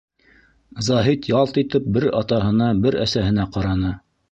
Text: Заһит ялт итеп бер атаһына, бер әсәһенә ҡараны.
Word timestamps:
Заһит 0.87 1.29
ялт 1.33 1.59
итеп 1.63 1.91
бер 1.99 2.09
атаһына, 2.23 2.73
бер 2.87 3.01
әсәһенә 3.07 3.49
ҡараны. 3.59 3.97